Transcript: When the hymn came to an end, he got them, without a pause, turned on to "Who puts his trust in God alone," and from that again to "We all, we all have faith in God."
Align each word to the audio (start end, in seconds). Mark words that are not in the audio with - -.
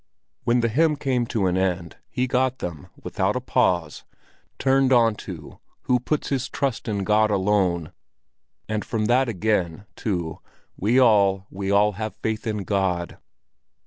When 0.45 0.61
the 0.61 0.67
hymn 0.67 0.95
came 0.95 1.27
to 1.27 1.45
an 1.45 1.55
end, 1.57 1.97
he 2.09 2.25
got 2.25 2.57
them, 2.57 2.87
without 3.03 3.35
a 3.35 3.39
pause, 3.39 4.03
turned 4.57 4.91
on 4.91 5.13
to 5.27 5.59
"Who 5.83 5.99
puts 5.99 6.29
his 6.29 6.49
trust 6.49 6.87
in 6.87 7.03
God 7.03 7.29
alone," 7.29 7.91
and 8.67 8.83
from 8.83 9.05
that 9.05 9.29
again 9.29 9.85
to 9.97 10.39
"We 10.75 10.99
all, 10.99 11.45
we 11.51 11.69
all 11.69 11.91
have 11.91 12.15
faith 12.15 12.47
in 12.47 12.63
God." 12.63 13.19